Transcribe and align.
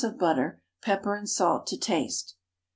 of 0.03 0.17
butter, 0.17 0.59
pepper 0.81 1.15
and 1.15 1.29
salt 1.29 1.67
to 1.67 1.77
taste. 1.77 2.35